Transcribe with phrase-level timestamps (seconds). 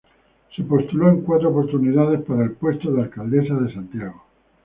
[0.55, 4.23] Se postuló en cuatro oportunidades para el puesto de alcaldesa de Santiago.